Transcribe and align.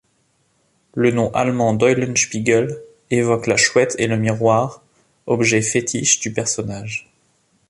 Le 0.95 1.11
nom 1.11 1.31
allemand 1.35 1.75
d’Eulenspiegel 1.75 2.75
évoque 3.11 3.45
la 3.45 3.55
chouette 3.55 3.93
et 3.99 4.07
le 4.07 4.17
miroir, 4.17 4.81
objets 5.27 5.61
fétiches 5.61 6.19
du 6.19 6.33
personnage. 6.33 7.07